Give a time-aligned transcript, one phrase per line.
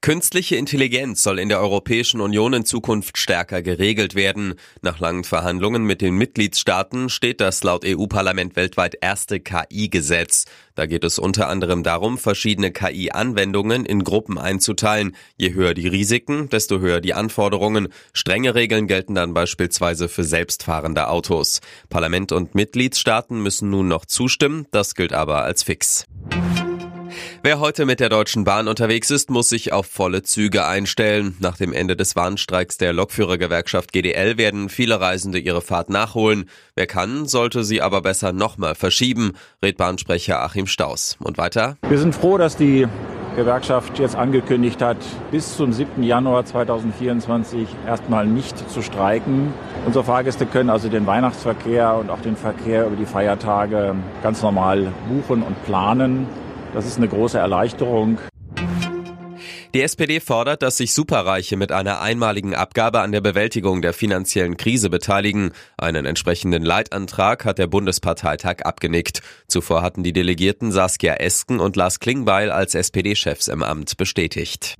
[0.00, 4.54] Künstliche Intelligenz soll in der Europäischen Union in Zukunft stärker geregelt werden.
[4.80, 10.46] Nach langen Verhandlungen mit den Mitgliedstaaten steht das laut EU-Parlament weltweit erste KI-Gesetz.
[10.74, 15.14] Da geht es unter anderem darum, verschiedene KI-Anwendungen in Gruppen einzuteilen.
[15.36, 17.88] Je höher die Risiken, desto höher die Anforderungen.
[18.14, 21.60] Strenge Regeln gelten dann beispielsweise für selbstfahrende Autos.
[21.90, 26.06] Parlament und Mitgliedstaaten müssen nun noch zustimmen, das gilt aber als fix.
[27.42, 31.38] Wer heute mit der Deutschen Bahn unterwegs ist, muss sich auf volle Züge einstellen.
[31.40, 36.50] Nach dem Ende des Warnstreiks der Lokführergewerkschaft GDL werden viele Reisende ihre Fahrt nachholen.
[36.74, 41.16] Wer kann, sollte sie aber besser nochmal verschieben, rät Bahnsprecher Achim Staus.
[41.18, 41.78] Und weiter?
[41.88, 42.86] Wir sind froh, dass die
[43.36, 44.98] Gewerkschaft jetzt angekündigt hat,
[45.30, 46.02] bis zum 7.
[46.02, 49.54] Januar 2024 erstmal nicht zu streiken.
[49.86, 54.92] Unsere Fahrgäste können also den Weihnachtsverkehr und auch den Verkehr über die Feiertage ganz normal
[55.08, 56.26] buchen und planen.
[56.72, 58.18] Das ist eine große Erleichterung.
[59.72, 64.56] Die SPD fordert, dass sich Superreiche mit einer einmaligen Abgabe an der Bewältigung der finanziellen
[64.56, 65.52] Krise beteiligen.
[65.78, 69.22] Einen entsprechenden Leitantrag hat der Bundesparteitag abgenickt.
[69.46, 74.74] Zuvor hatten die Delegierten Saskia Esken und Lars Klingbeil als SPD-Chefs im Amt bestätigt.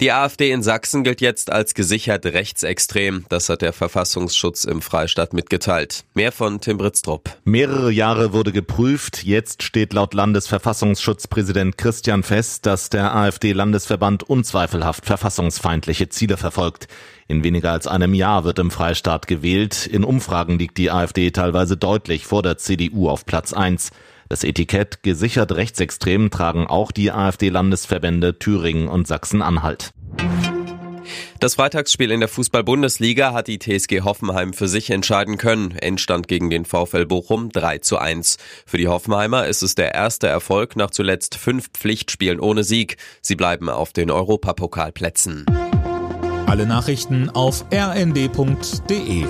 [0.00, 3.24] Die AfD in Sachsen gilt jetzt als gesichert rechtsextrem.
[3.28, 6.04] Das hat der Verfassungsschutz im Freistaat mitgeteilt.
[6.14, 7.28] Mehr von Tim Britztrup.
[7.42, 9.24] Mehrere Jahre wurde geprüft.
[9.24, 16.86] Jetzt steht laut Landesverfassungsschutzpräsident Christian fest, dass der AfD-Landesverband unzweifelhaft verfassungsfeindliche Ziele verfolgt.
[17.26, 19.84] In weniger als einem Jahr wird im Freistaat gewählt.
[19.84, 23.90] In Umfragen liegt die AfD teilweise deutlich vor der CDU auf Platz 1.
[24.28, 29.92] Das Etikett gesichert rechtsextrem tragen auch die AfD-Landesverbände Thüringen und Sachsen-Anhalt.
[31.40, 35.70] Das Freitagsspiel in der Fußball-Bundesliga hat die TSG Hoffenheim für sich entscheiden können.
[35.72, 38.38] Endstand gegen den VfL Bochum 3 zu 1.
[38.66, 42.96] Für die Hoffenheimer ist es der erste Erfolg nach zuletzt fünf Pflichtspielen ohne Sieg.
[43.22, 45.46] Sie bleiben auf den Europapokalplätzen.
[46.46, 49.26] Alle Nachrichten auf rnd.de